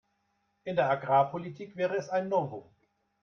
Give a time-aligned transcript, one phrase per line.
[0.63, 2.67] In der Agrarpolitik wäre es ein Novum.